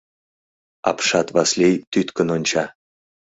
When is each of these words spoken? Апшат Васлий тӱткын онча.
Апшат 0.89 1.27
Васлий 1.35 1.75
тӱткын 1.91 2.27
онча. 2.35 2.63